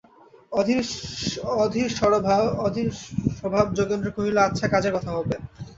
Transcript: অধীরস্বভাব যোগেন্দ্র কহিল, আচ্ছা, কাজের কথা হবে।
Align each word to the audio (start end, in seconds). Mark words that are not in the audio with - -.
অধীরস্বভাব 2.65 3.65
যোগেন্দ্র 3.77 4.07
কহিল, 4.15 4.37
আচ্ছা, 4.39 4.65
কাজের 4.67 4.93
কথা 4.93 5.11
হবে। 5.11 5.35